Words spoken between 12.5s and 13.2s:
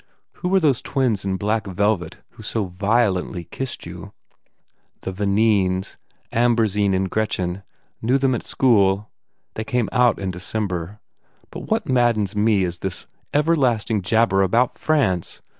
is this